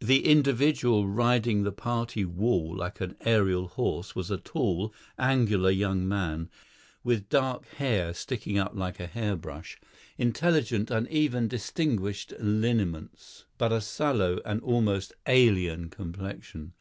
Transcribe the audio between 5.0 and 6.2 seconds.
angular young